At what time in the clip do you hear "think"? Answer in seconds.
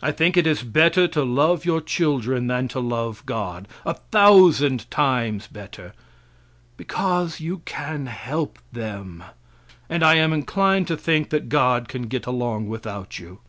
0.10-0.38, 10.96-11.28